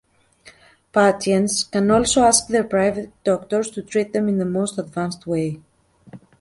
Patients 0.93 1.63
can 1.63 1.91
also 1.91 2.23
ask 2.23 2.47
their 2.47 2.63
private 2.63 3.11
doctors 3.23 3.69
to 3.69 3.83
treat 3.83 4.13
them 4.13 4.27
in 4.27 4.39
the 4.39 4.45
most 4.45 4.79
advanced 4.79 5.27
way. 5.27 5.61